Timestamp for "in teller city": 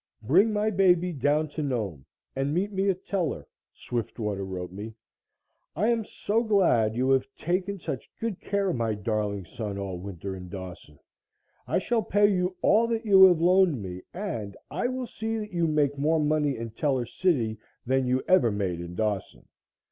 16.57-17.59